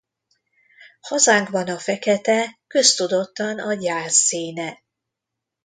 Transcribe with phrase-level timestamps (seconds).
[1.01, 4.83] Hazánkban a fekete köztudottan a gyász színe.